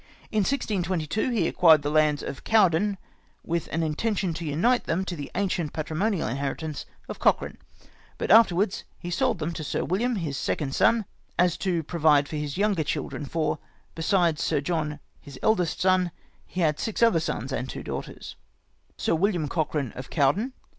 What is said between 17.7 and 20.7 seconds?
daughters:" Sir William Cochran of Cowdoun.